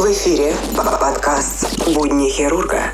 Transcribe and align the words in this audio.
В 0.00 0.12
эфире 0.12 0.54
подкаст 0.74 1.78
«Будни 1.94 2.30
хирурга». 2.30 2.84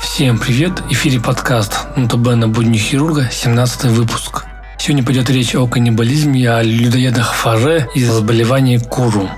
Всем 0.00 0.38
привет! 0.38 0.80
В 0.80 0.92
эфире 0.92 1.20
подкаст 1.20 1.88
НТБ 1.94 2.36
на 2.36 2.48
будни 2.48 2.78
хирурга, 2.78 3.28
17 3.30 3.84
выпуск. 3.90 4.46
Сегодня 4.78 5.04
пойдет 5.04 5.28
речь 5.28 5.54
о 5.54 5.66
каннибализме, 5.66 6.50
о 6.50 6.62
людоедах 6.62 7.34
фаже 7.34 7.90
и 7.94 8.02
заболевании 8.02 8.78
куру. 8.78 9.28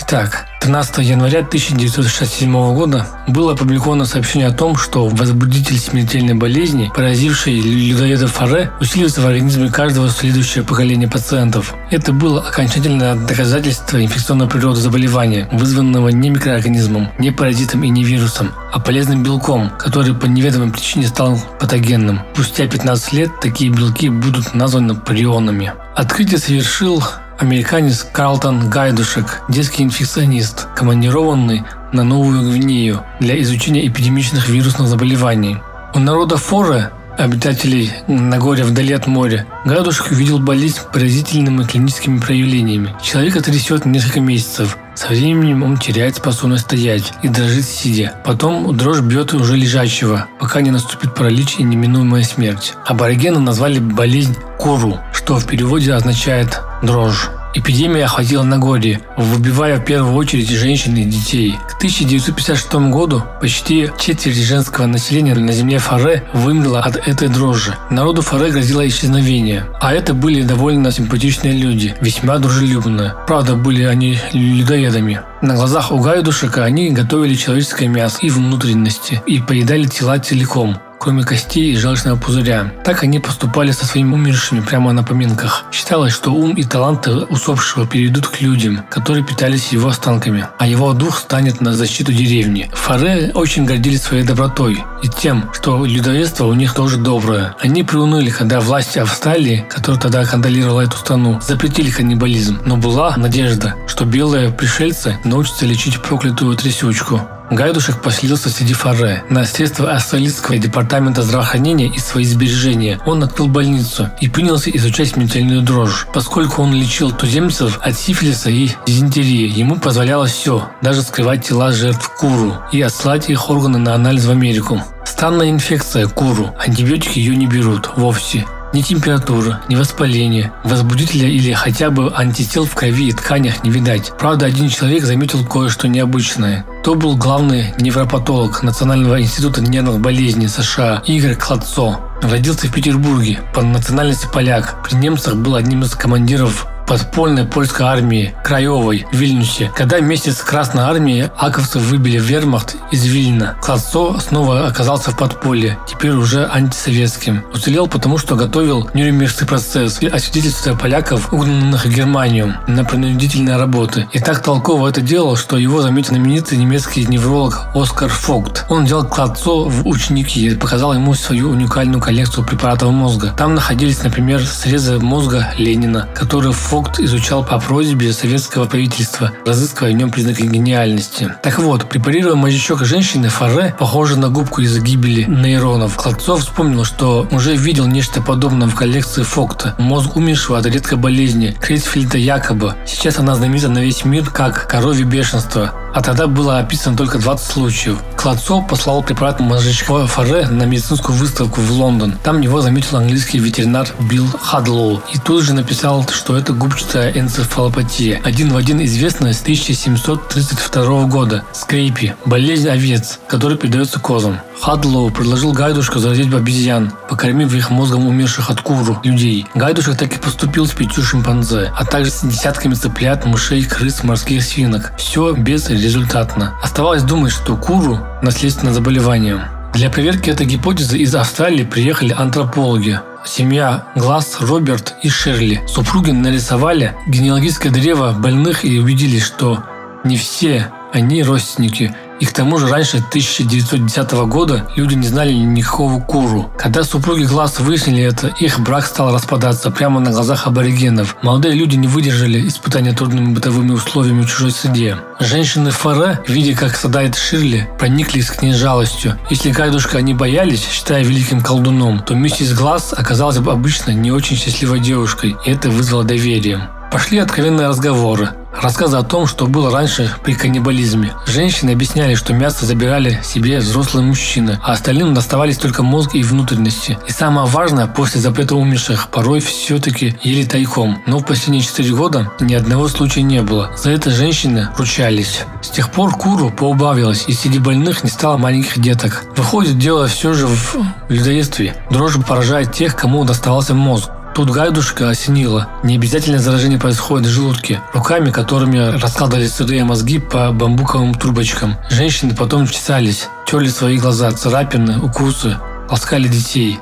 Итак, 0.00 0.47
13 0.68 0.98
января 0.98 1.38
1967 1.38 2.52
года 2.74 3.06
было 3.26 3.54
опубликовано 3.54 4.04
сообщение 4.04 4.48
о 4.48 4.52
том, 4.52 4.76
что 4.76 5.08
возбудитель 5.08 5.78
смертельной 5.78 6.34
болезни, 6.34 6.92
поразивший 6.94 7.58
людоеда 7.58 8.26
Фаре, 8.26 8.70
усиливается 8.78 9.22
в 9.22 9.26
организме 9.26 9.70
каждого 9.70 10.10
следующего 10.10 10.64
поколения 10.64 11.08
пациентов. 11.08 11.74
Это 11.90 12.12
было 12.12 12.42
окончательное 12.46 13.14
доказательство 13.14 14.04
инфекционной 14.04 14.46
природы 14.46 14.78
заболевания, 14.80 15.48
вызванного 15.52 16.10
не 16.10 16.28
микроорганизмом, 16.28 17.12
не 17.18 17.30
паразитом 17.30 17.82
и 17.84 17.88
не 17.88 18.04
вирусом, 18.04 18.52
а 18.70 18.78
полезным 18.78 19.22
белком, 19.22 19.70
который 19.78 20.14
по 20.14 20.26
неведомой 20.26 20.70
причине 20.70 21.06
стал 21.06 21.40
патогенным. 21.58 22.20
Спустя 22.34 22.66
15 22.66 23.12
лет 23.14 23.30
такие 23.40 23.70
белки 23.70 24.10
будут 24.10 24.52
названы 24.52 24.96
прионами. 24.96 25.72
Открытие 25.96 26.38
совершил 26.38 27.02
Американец 27.38 28.04
Карлтон 28.12 28.68
Гайдушек, 28.68 29.42
детский 29.48 29.84
инфекционист, 29.84 30.66
командированный 30.74 31.62
на 31.92 32.02
Новую 32.02 32.50
Гвинею 32.50 33.04
для 33.20 33.40
изучения 33.42 33.86
эпидемичных 33.86 34.48
вирусных 34.48 34.88
заболеваний. 34.88 35.58
У 35.94 36.00
народа 36.00 36.36
Форе, 36.36 36.90
обитателей 37.16 37.92
Нагорья 38.08 38.64
вдали 38.64 38.92
от 38.92 39.06
моря, 39.06 39.46
Гайдушек 39.64 40.10
увидел 40.10 40.40
болезнь 40.40 40.80
поразительными 40.92 41.62
клиническими 41.62 42.18
проявлениями. 42.18 42.96
Человека 43.00 43.40
трясет 43.40 43.86
несколько 43.86 44.20
месяцев. 44.20 44.76
Со 44.96 45.06
временем 45.06 45.62
он 45.62 45.76
теряет 45.76 46.16
способность 46.16 46.64
стоять 46.64 47.12
и 47.22 47.28
дрожит 47.28 47.64
сидя. 47.64 48.14
Потом 48.24 48.76
дрожь 48.76 49.00
бьет 49.00 49.32
уже 49.32 49.56
лежачего, 49.56 50.26
пока 50.40 50.60
не 50.60 50.72
наступит 50.72 51.14
паралич 51.14 51.54
и 51.58 51.62
неминуемая 51.62 52.24
смерть. 52.24 52.74
Аборигены 52.84 53.38
назвали 53.38 53.78
болезнь 53.78 54.36
Куру, 54.58 54.98
что 55.28 55.36
в 55.36 55.46
переводе 55.46 55.92
означает 55.92 56.58
дрожь. 56.80 57.28
Эпидемия 57.52 58.06
охватила 58.06 58.44
Нагорье, 58.44 59.02
выбивая 59.18 59.76
в 59.76 59.84
первую 59.84 60.14
очередь 60.14 60.48
женщин 60.48 60.96
и 60.96 61.04
детей. 61.04 61.54
К 61.68 61.76
1956 61.76 62.72
году 62.90 63.22
почти 63.38 63.90
четверть 63.98 64.38
женского 64.38 64.86
населения 64.86 65.34
на 65.34 65.52
земле 65.52 65.76
Фаре 65.80 66.24
вымерла 66.32 66.80
от 66.80 66.96
этой 66.96 67.28
дрожжи. 67.28 67.76
Народу 67.90 68.22
Фаре 68.22 68.50
грозило 68.50 68.88
исчезновение. 68.88 69.66
А 69.82 69.92
это 69.92 70.14
были 70.14 70.40
довольно 70.40 70.90
симпатичные 70.90 71.52
люди, 71.52 71.94
весьма 72.00 72.38
дружелюбные. 72.38 73.14
Правда, 73.26 73.54
были 73.54 73.82
они 73.82 74.18
людоедами. 74.32 75.20
На 75.42 75.56
глазах 75.56 75.92
у 75.92 75.98
Гайдушека 75.98 76.64
они 76.64 76.88
готовили 76.88 77.34
человеческое 77.34 77.88
мясо 77.88 78.16
и 78.22 78.30
внутренности 78.30 79.20
и 79.26 79.40
поедали 79.40 79.84
тела 79.84 80.18
целиком 80.18 80.78
кроме 80.98 81.24
костей 81.24 81.72
и 81.72 81.76
желчного 81.76 82.16
пузыря. 82.16 82.72
Так 82.84 83.02
они 83.02 83.18
поступали 83.18 83.70
со 83.70 83.86
своими 83.86 84.14
умершими 84.14 84.60
прямо 84.60 84.92
на 84.92 85.02
поминках. 85.02 85.64
Считалось, 85.72 86.12
что 86.12 86.32
ум 86.32 86.54
и 86.54 86.64
таланты 86.64 87.12
усопшего 87.12 87.86
перейдут 87.86 88.28
к 88.28 88.40
людям, 88.40 88.84
которые 88.90 89.24
питались 89.24 89.72
его 89.72 89.88
останками, 89.88 90.46
а 90.58 90.66
его 90.66 90.92
дух 90.92 91.18
станет 91.18 91.60
на 91.60 91.72
защиту 91.74 92.12
деревни. 92.12 92.70
Фаре 92.72 93.32
очень 93.34 93.64
гордились 93.64 94.02
своей 94.02 94.24
добротой 94.24 94.84
и 95.02 95.08
тем, 95.08 95.50
что 95.52 95.84
людоедство 95.84 96.46
у 96.46 96.54
них 96.54 96.74
тоже 96.74 96.96
доброе. 96.96 97.54
Они 97.60 97.82
приуныли, 97.82 98.30
когда 98.30 98.60
власти 98.60 98.98
Австралии, 98.98 99.64
которая 99.68 100.00
тогда 100.00 100.24
контролировала 100.24 100.82
эту 100.82 100.96
страну, 100.96 101.40
запретили 101.40 101.90
каннибализм. 101.90 102.60
Но 102.64 102.76
была 102.76 103.16
надежда, 103.16 103.74
что 103.86 104.04
белые 104.04 104.50
пришельцы 104.50 105.18
научатся 105.24 105.66
лечить 105.66 106.02
проклятую 106.02 106.56
трясючку. 106.56 107.20
Гайдушек 107.50 108.02
поселился 108.02 108.50
среди 108.50 108.74
Фаре. 108.74 109.24
На 109.30 109.44
средства 109.44 109.92
австралийского 109.92 110.58
департамента 110.58 111.22
здравоохранения 111.22 111.88
и 111.88 111.98
свои 111.98 112.24
сбережения 112.24 113.00
он 113.06 113.22
открыл 113.22 113.48
больницу 113.48 114.10
и 114.20 114.28
принялся 114.28 114.70
изучать 114.70 115.08
смертельную 115.08 115.62
дрожь. 115.62 116.06
Поскольку 116.12 116.62
он 116.62 116.74
лечил 116.74 117.10
туземцев 117.10 117.78
от 117.82 117.96
сифилиса 117.96 118.50
и 118.50 118.70
дизентерии, 118.86 119.48
ему 119.48 119.76
позволялось 119.76 120.32
все, 120.32 120.68
даже 120.82 121.02
скрывать 121.02 121.46
тела 121.46 121.72
жертв 121.72 122.10
куру 122.18 122.54
и 122.72 122.82
отслать 122.82 123.30
их 123.30 123.48
органы 123.48 123.78
на 123.78 123.94
анализ 123.94 124.26
в 124.26 124.30
Америку. 124.30 124.82
Странная 125.04 125.50
инфекция 125.50 126.06
куру. 126.06 126.54
Антибиотики 126.58 127.18
ее 127.18 127.34
не 127.34 127.46
берут 127.46 127.90
вовсе. 127.96 128.44
Ни 128.72 128.82
температура, 128.82 129.62
ни 129.68 129.76
воспаление, 129.76 130.52
возбудителя 130.62 131.26
или 131.28 131.52
хотя 131.52 131.90
бы 131.90 132.12
антител 132.14 132.66
в 132.66 132.74
крови 132.74 133.08
и 133.08 133.12
тканях 133.12 133.64
не 133.64 133.70
видать. 133.70 134.12
Правда, 134.18 134.46
один 134.46 134.68
человек 134.68 135.04
заметил 135.04 135.44
кое-что 135.46 135.88
необычное. 135.88 136.66
То 136.84 136.94
был 136.94 137.16
главный 137.16 137.74
невропатолог 137.80 138.62
Национального 138.62 139.20
института 139.20 139.62
нервных 139.62 140.00
болезней 140.00 140.48
США 140.48 141.02
Игорь 141.06 141.36
Кладцо. 141.36 141.98
Родился 142.20 142.66
в 142.66 142.72
Петербурге, 142.72 143.40
по 143.54 143.62
национальности 143.62 144.28
поляк. 144.32 144.84
При 144.86 144.96
немцах 144.96 145.36
был 145.36 145.54
одним 145.54 145.82
из 145.82 145.94
командиров 145.94 146.66
подпольной 146.88 147.44
польской 147.44 147.86
армии 147.86 148.34
Краевой 148.42 149.06
в 149.12 149.16
Вильнюсе. 149.16 149.70
Когда 149.76 149.98
вместе 149.98 150.32
с 150.32 150.38
Красной 150.38 150.84
армией 150.84 151.28
аковцы 151.36 151.78
выбили 151.78 152.18
вермахт 152.18 152.76
из 152.90 153.04
Вильна, 153.04 153.56
Кладцо 153.60 154.18
снова 154.20 154.66
оказался 154.66 155.10
в 155.10 155.16
подполье, 155.18 155.78
теперь 155.86 156.12
уже 156.12 156.46
антисоветским. 156.46 157.44
Уцелел 157.52 157.86
потому, 157.86 158.16
что 158.16 158.36
готовил 158.36 158.88
Нюрнбергский 158.94 159.46
процесс 159.46 160.00
и 160.00 160.06
освидетельствуя 160.06 160.74
поляков, 160.74 161.32
угнанных 161.32 161.84
в 161.84 161.94
Германию 161.94 162.54
на 162.66 162.84
принудительные 162.84 163.58
работы. 163.58 164.08
И 164.12 164.18
так 164.18 164.42
толково 164.42 164.88
это 164.88 165.02
делал, 165.02 165.36
что 165.36 165.58
его 165.58 165.82
заметил 165.82 166.08
знаменитый 166.08 166.56
немецкий 166.56 167.04
невролог 167.04 167.66
Оскар 167.74 168.08
Фогт. 168.08 168.64
Он 168.70 168.86
взял 168.86 169.04
Кладцо 169.06 169.64
в 169.64 169.86
ученики 169.86 170.46
и 170.46 170.54
показал 170.54 170.94
ему 170.94 171.12
свою 171.12 171.50
уникальную 171.50 172.00
коллекцию 172.00 172.46
препаратов 172.46 172.92
мозга. 172.92 173.34
Там 173.36 173.54
находились, 173.54 174.02
например, 174.02 174.42
срезы 174.42 174.98
мозга 174.98 175.52
Ленина, 175.58 176.08
которые 176.14 176.54
Фогт 176.54 176.77
Фогт 176.78 177.00
изучал 177.00 177.44
по 177.44 177.58
просьбе 177.58 178.12
советского 178.12 178.66
правительства, 178.66 179.32
разыскивая 179.44 179.90
в 179.90 179.96
нем 179.96 180.12
признаки 180.12 180.42
гениальности. 180.42 181.34
Так 181.42 181.58
вот, 181.58 181.88
препарируя 181.88 182.36
мозжечок 182.36 182.84
женщины, 182.84 183.30
Фаре, 183.30 183.74
похожий 183.76 184.16
на 184.16 184.28
губку 184.28 184.60
из-за 184.60 184.80
гибели 184.80 185.24
нейронов, 185.24 185.96
Кладцов 185.96 186.38
вспомнил, 186.38 186.84
что 186.84 187.26
уже 187.32 187.56
видел 187.56 187.88
нечто 187.88 188.22
подобное 188.22 188.68
в 188.68 188.76
коллекции 188.76 189.24
Фогта. 189.24 189.74
Мозг 189.78 190.14
умершего 190.14 190.56
от 190.56 190.66
редкой 190.66 190.98
болезни, 190.98 191.56
Крейсфельда 191.60 192.16
якобы. 192.16 192.76
Сейчас 192.86 193.18
она 193.18 193.34
знаменита 193.34 193.68
на 193.68 193.80
весь 193.80 194.04
мир 194.04 194.30
как 194.30 194.68
коровье 194.68 195.04
бешенство 195.04 195.74
а 195.98 196.00
тогда 196.00 196.28
было 196.28 196.58
описано 196.58 196.96
только 196.96 197.18
20 197.18 197.50
случаев. 197.50 197.98
Кладцов 198.16 198.66
послал 198.68 199.02
препарат 199.02 199.40
мозжечкового 199.40 200.06
фаре 200.06 200.46
на 200.46 200.62
медицинскую 200.62 201.16
выставку 201.16 201.60
в 201.60 201.72
Лондон. 201.72 202.16
Там 202.22 202.40
его 202.40 202.60
заметил 202.60 202.98
английский 202.98 203.38
ветеринар 203.38 203.88
Билл 203.98 204.28
Хадлоу 204.40 205.02
и 205.12 205.18
тут 205.18 205.42
же 205.42 205.54
написал, 205.54 206.06
что 206.08 206.36
это 206.36 206.52
губчатая 206.68 207.12
энцефалопатия, 207.12 208.20
один 208.24 208.52
в 208.52 208.56
один 208.56 208.82
известная 208.84 209.32
с 209.32 209.40
1732 209.42 211.04
года, 211.04 211.44
скрейпи, 211.52 212.14
болезнь 212.24 212.68
овец, 212.68 213.18
которая 213.26 213.56
передается 213.56 213.98
козам. 213.98 214.40
Хадлоу 214.60 215.10
предложил 215.10 215.52
Гайдушку 215.52 215.98
заразить 215.98 216.32
обезьян, 216.32 216.92
покормив 217.08 217.54
их 217.54 217.70
мозгом 217.70 218.06
умерших 218.06 218.50
от 218.50 218.60
куру 218.60 218.98
людей. 219.02 219.46
Гайдушек 219.54 219.96
так 219.96 220.14
и 220.14 220.18
поступил 220.18 220.66
с 220.66 220.72
пятью 220.72 221.02
шимпанзе, 221.02 221.72
а 221.76 221.84
также 221.84 222.10
с 222.10 222.22
десятками 222.22 222.74
цыплят, 222.74 223.24
мышей, 223.24 223.64
крыс, 223.64 224.04
морских 224.04 224.42
свинок. 224.42 224.92
Все 224.98 225.32
безрезультатно. 225.32 226.54
Оставалось 226.62 227.02
думать, 227.02 227.32
что 227.32 227.56
куру– 227.56 227.98
наследственное 228.22 228.74
заболевание. 228.74 229.57
Для 229.74 229.90
проверки 229.90 230.30
этой 230.30 230.46
гипотезы 230.46 230.98
из 230.98 231.14
Австралии 231.14 231.64
приехали 231.64 232.14
антропологи. 232.16 233.00
Семья 233.24 233.86
Глаз, 233.94 234.38
Роберт 234.40 234.94
и 235.02 235.08
Шерли. 235.08 235.60
Супруги 235.66 236.10
нарисовали 236.10 236.94
генеалогическое 237.06 237.70
древо 237.70 238.12
больных 238.12 238.64
и 238.64 238.78
убедились, 238.78 239.24
что 239.24 239.62
не 240.04 240.16
все 240.16 240.72
они 240.92 241.22
родственники– 241.22 241.94
и 242.20 242.26
к 242.26 242.32
тому 242.32 242.58
же 242.58 242.68
раньше 242.68 242.98
1910 242.98 244.12
года 244.26 244.66
люди 244.76 244.94
не 244.94 245.06
знали 245.06 245.32
никакого 245.32 246.00
куру. 246.00 246.50
Когда 246.58 246.82
супруги 246.82 247.24
Глаз 247.24 247.60
выяснили 247.60 248.02
это, 248.02 248.28
их 248.40 248.60
брак 248.60 248.86
стал 248.86 249.14
распадаться 249.14 249.70
прямо 249.70 250.00
на 250.00 250.10
глазах 250.10 250.46
аборигенов. 250.46 251.16
Молодые 251.22 251.54
люди 251.54 251.76
не 251.76 251.86
выдержали 251.86 252.46
испытания 252.48 252.92
трудными 252.92 253.34
бытовыми 253.34 253.72
условиями 253.72 254.22
в 254.22 254.30
чужой 254.30 254.50
среде. 254.50 254.96
Женщины 255.20 255.70
Фаре, 255.70 256.20
видя, 256.26 256.56
как 256.56 256.76
страдает 256.76 257.16
Ширли, 257.16 257.68
прониклись 257.78 258.30
к 258.30 258.42
ней 258.42 258.54
жалостью. 258.54 259.18
Если 259.30 259.50
Гайдушка 259.50 259.98
они 259.98 260.14
боялись, 260.14 260.66
считая 260.68 261.02
великим 261.02 261.40
колдуном, 261.40 262.00
то 262.00 262.14
миссис 262.14 262.52
Глаз 262.52 262.94
оказалась 262.96 263.38
бы 263.38 263.52
обычно 263.52 263.90
не 263.92 264.12
очень 264.12 264.36
счастливой 264.36 264.80
девушкой, 264.80 265.36
и 265.44 265.50
это 265.50 265.70
вызвало 265.70 266.04
доверие. 266.04 266.68
Пошли 266.90 267.18
откровенные 267.18 267.68
разговоры. 267.68 268.30
Рассказы 268.60 268.96
о 268.96 269.02
том, 269.02 269.26
что 269.26 269.46
было 269.46 269.70
раньше 269.70 270.12
при 270.24 270.34
каннибализме. 270.34 271.12
Женщины 271.26 271.70
объясняли, 271.70 272.14
что 272.14 272.32
мясо 272.32 272.66
забирали 272.66 273.20
себе 273.22 273.58
взрослые 273.58 274.04
мужчины, 274.04 274.58
а 274.64 274.72
остальным 274.72 275.14
доставались 275.14 275.58
только 275.58 275.82
мозг 275.82 276.14
и 276.14 276.22
внутренности. 276.22 276.98
И 277.06 277.12
самое 277.12 277.46
важное, 277.46 277.86
после 277.86 278.20
запрета 278.20 278.56
умерших 278.56 279.08
порой 279.10 279.40
все-таки 279.40 280.16
ели 280.22 280.44
тайком. 280.44 281.00
Но 281.06 281.18
в 281.18 281.24
последние 281.24 281.62
4 281.62 281.94
года 281.94 282.32
ни 282.40 282.54
одного 282.54 282.88
случая 282.88 283.22
не 283.22 283.42
было. 283.42 283.70
За 283.76 283.90
это 283.90 284.10
женщины 284.10 284.68
ручались. 284.76 285.44
С 285.62 285.68
тех 285.68 285.92
пор 285.92 286.16
куру 286.16 286.50
поубавилось, 286.50 287.26
и 287.28 287.34
среди 287.34 287.58
больных 287.58 288.02
не 288.02 288.10
стало 288.10 288.38
маленьких 288.38 288.80
деток. 288.80 289.24
Выходит, 289.36 289.78
дело 289.78 290.08
все 290.08 290.32
же 290.32 290.46
в 290.46 290.76
людоедстве. 291.08 291.76
Дрожь 291.90 292.16
поражает 292.26 292.72
тех, 292.72 292.96
кому 292.96 293.24
доставался 293.24 293.74
мозг. 293.74 294.10
Тут 294.38 294.50
гайдушка 294.50 295.10
осенила. 295.10 295.68
Не 295.82 295.96
обязательно 295.96 296.38
заражение 296.38 296.78
происходит 296.78 297.26
в 297.26 297.30
желудке. 297.30 297.82
Руками, 297.92 298.30
которыми 298.30 298.78
раскладывали 298.96 299.48
сырые 299.48 299.82
мозги 299.82 300.20
по 300.20 300.52
бамбуковым 300.52 301.16
трубочкам. 301.16 301.74
Женщины 301.90 302.36
потом 302.36 302.68
чесались, 302.68 303.26
терли 303.48 303.68
свои 303.68 303.98
глаза, 303.98 304.30
царапины, 304.30 305.00
укусы, 305.00 305.56
ласкали 305.90 306.28
детей. 306.28 306.78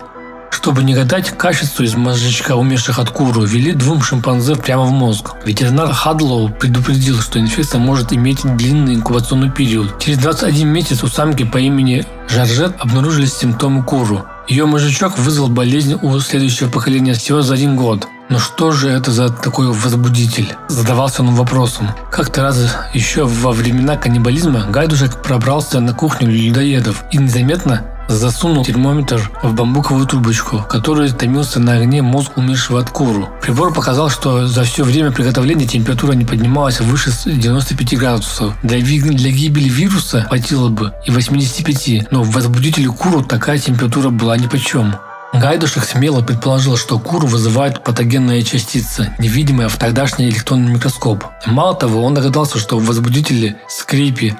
Чтобы 0.50 0.84
не 0.84 0.92
гадать, 0.92 1.30
качеству 1.30 1.82
из 1.82 1.94
мозжечка 1.94 2.56
умерших 2.56 2.98
от 2.98 3.08
куру 3.08 3.46
ввели 3.46 3.72
двум 3.72 4.02
шимпанзе 4.02 4.56
прямо 4.56 4.82
в 4.82 4.90
мозг. 4.90 5.30
Ветеринар 5.46 5.94
Хадлоу 5.94 6.50
предупредил, 6.50 7.22
что 7.22 7.40
инфекция 7.40 7.78
может 7.78 8.12
иметь 8.12 8.40
длинный 8.42 8.96
инкубационный 8.96 9.50
период. 9.50 9.98
Через 9.98 10.18
21 10.18 10.68
месяц 10.68 11.02
у 11.02 11.08
самки 11.08 11.44
по 11.44 11.56
имени 11.56 12.04
Жаржет 12.28 12.74
обнаружились 12.80 13.32
симптомы 13.32 13.82
куру. 13.82 14.26
Ее 14.48 14.64
мозжечок 14.66 15.18
вызвал 15.18 15.48
болезнь 15.48 15.98
у 16.00 16.20
следующего 16.20 16.68
поколения 16.68 17.14
всего 17.14 17.42
за 17.42 17.54
один 17.54 17.74
год. 17.74 18.06
Но 18.28 18.38
что 18.38 18.70
же 18.70 18.88
это 18.88 19.10
за 19.10 19.28
такой 19.28 19.72
возбудитель? 19.72 20.54
Задавался 20.68 21.22
он 21.22 21.34
вопросом. 21.34 21.90
Как-то 22.10 22.42
раз 22.42 22.76
еще 22.94 23.24
во 23.24 23.50
времена 23.50 23.96
каннибализма 23.96 24.66
Гайдушек 24.68 25.22
пробрался 25.22 25.80
на 25.80 25.94
кухню 25.94 26.30
людоедов 26.30 27.04
и 27.10 27.18
незаметно 27.18 27.95
засунул 28.08 28.64
термометр 28.64 29.30
в 29.42 29.54
бамбуковую 29.54 30.06
трубочку, 30.06 30.64
который 30.68 31.10
томился 31.10 31.60
на 31.60 31.72
огне 31.74 32.02
мозг 32.02 32.36
умершего 32.36 32.80
от 32.80 32.90
куру. 32.90 33.28
Прибор 33.42 33.72
показал, 33.72 34.10
что 34.10 34.46
за 34.46 34.64
все 34.64 34.84
время 34.84 35.10
приготовления 35.10 35.66
температура 35.66 36.12
не 36.12 36.24
поднималась 36.24 36.80
выше 36.80 37.10
95 37.24 37.98
градусов. 37.98 38.54
Для, 38.62 38.78
для 38.78 39.30
гибели 39.30 39.68
вируса 39.68 40.22
хватило 40.22 40.68
бы 40.68 40.92
и 41.04 41.10
85, 41.10 42.10
но 42.10 42.22
в 42.22 42.30
возбудителе 42.30 42.88
куру 42.88 43.22
такая 43.22 43.58
температура 43.58 44.10
была 44.10 44.36
ни 44.36 44.46
по 44.46 44.58
чем. 44.58 44.96
Гайдушек 45.32 45.84
смело 45.84 46.22
предположил, 46.22 46.76
что 46.76 46.98
куру 46.98 47.26
вызывает 47.26 47.84
патогенная 47.84 48.42
частица, 48.42 49.14
невидимая 49.18 49.68
в 49.68 49.76
тогдашний 49.76 50.28
электронный 50.28 50.72
микроскоп. 50.72 51.24
Мало 51.46 51.74
того, 51.74 52.02
он 52.02 52.14
догадался, 52.14 52.58
что 52.58 52.78
в 52.78 52.86
возбудителе 52.86 53.56
скрипи 53.68 54.34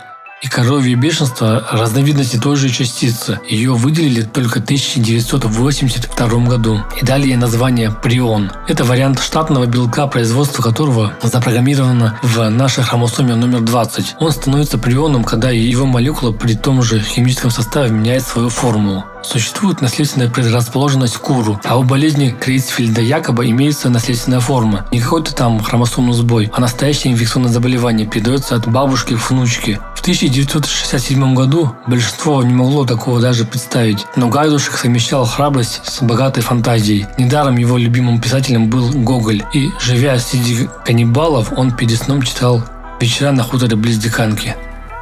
и 0.47 0.49
коровье 0.49 0.95
бешенство– 0.95 1.67
разновидности 1.73 2.37
той 2.37 2.57
же 2.57 2.69
частицы. 2.69 3.41
Ее 3.49 3.73
выделили 3.73 4.23
только 4.23 4.61
в 4.61 4.65
1982 4.65 6.47
году 6.47 6.83
и 7.01 7.05
дали 7.05 7.27
ей 7.27 7.37
название 7.37 7.91
прион. 7.91 8.53
Это 8.69 8.85
вариант 8.85 9.21
штатного 9.21 9.67
белка, 9.67 10.07
производство 10.07 10.63
которого 10.63 11.13
запрограммировано 11.23 12.19
в 12.23 12.49
нашей 12.49 12.85
хромосоме 12.85 13.35
номер 13.35 13.61
20. 13.61 14.17
Он 14.21 14.31
становится 14.31 14.79
прионом, 14.79 15.25
когда 15.25 15.51
его 15.51 15.87
молекула 15.87 16.33
при 16.33 16.55
том 16.55 16.83
же 16.83 17.01
химическом 17.01 17.51
составе 17.51 17.91
меняет 17.91 18.23
свою 18.23 18.49
формулу. 18.49 19.05
Существует 19.27 19.81
наследственная 19.81 20.31
предрасположенность 20.31 21.17
к 21.17 21.21
куру, 21.21 21.61
а 21.65 21.77
у 21.77 21.83
болезни 21.83 22.35
Крейцфельда 22.39 23.01
якобы 23.01 23.51
имеется 23.51 23.91
наследственная 23.91 24.39
форма. 24.39 24.87
Не 24.93 25.01
какой-то 25.01 25.35
там 25.35 25.61
хромосомный 25.61 26.13
сбой, 26.13 26.49
а 26.55 26.61
настоящее 26.61 27.13
инфекционное 27.13 27.51
заболевание 27.51 28.07
передается 28.07 28.55
от 28.55 28.69
бабушки 28.69 29.17
к 29.17 29.31
внучке. 29.31 29.81
В 30.07 30.09
1967 30.09 31.35
году 31.35 31.75
большинство 31.89 32.41
не 32.45 32.55
могло 32.55 32.85
такого 32.85 33.21
даже 33.21 33.45
представить, 33.45 34.07
но 34.15 34.29
Гайдушек 34.29 34.77
совмещал 34.77 35.27
храбрость 35.27 35.81
с 35.83 36.01
богатой 36.01 36.45
фантазией. 36.45 37.07
Недаром 37.19 37.57
его 37.57 37.77
любимым 37.77 38.21
писателем 38.21 38.71
был 38.71 38.89
Гоголь, 38.93 39.43
и, 39.53 39.69
живя 39.81 40.17
среди 40.21 40.69
каннибалов, 40.85 41.53
он 41.57 41.77
перед 41.77 41.99
сном 41.99 42.23
читал 42.23 42.63
«Вечера 43.01 43.33
на 43.33 43.43
хуторе 43.43 43.75
близ 43.75 43.99
Диканки». 43.99 44.55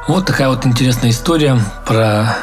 Вот 0.07 0.25
такая 0.25 0.49
вот 0.49 0.65
интересная 0.65 1.11
история 1.11 1.55
про 1.85 2.39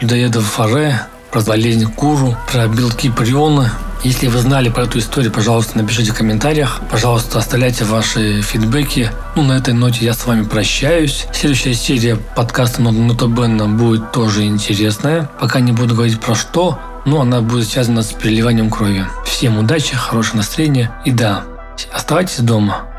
людоедов 0.00 0.46
фаре, 0.46 1.02
про 1.30 1.42
болезнь 1.42 1.84
куру, 1.84 2.34
про 2.50 2.66
белки 2.66 3.10
приона. 3.10 3.74
Если 4.02 4.28
вы 4.28 4.38
знали 4.38 4.70
про 4.70 4.84
эту 4.84 4.98
историю, 4.98 5.30
пожалуйста, 5.30 5.76
напишите 5.76 6.12
в 6.12 6.14
комментариях. 6.14 6.80
Пожалуйста, 6.90 7.38
оставляйте 7.38 7.84
ваши 7.84 8.40
фидбэки. 8.40 9.10
Ну, 9.36 9.42
на 9.42 9.58
этой 9.58 9.74
ноте 9.74 10.06
я 10.06 10.14
с 10.14 10.24
вами 10.24 10.44
прощаюсь. 10.44 11.26
Следующая 11.34 11.74
серия 11.74 12.16
подкаста 12.16 12.80
Нотобенна 12.80 13.68
будет 13.68 14.10
тоже 14.10 14.44
интересная. 14.44 15.30
Пока 15.38 15.60
не 15.60 15.72
буду 15.72 15.94
говорить 15.94 16.18
про 16.18 16.34
что, 16.34 16.78
но 17.04 17.20
она 17.20 17.42
будет 17.42 17.68
связана 17.68 18.02
с 18.02 18.12
переливанием 18.12 18.70
крови. 18.70 19.04
Всем 19.26 19.58
удачи, 19.58 19.94
хорошего 19.94 20.38
настроения 20.38 20.90
и 21.04 21.10
да, 21.10 21.44
оставайтесь 21.92 22.38
дома. 22.38 22.89